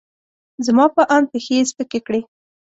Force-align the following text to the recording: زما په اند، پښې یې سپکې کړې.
زما 0.65 0.85
په 0.95 1.03
اند، 1.15 1.27
پښې 1.31 1.53
یې 1.57 1.67
سپکې 1.69 1.99
کړې. 2.07 2.21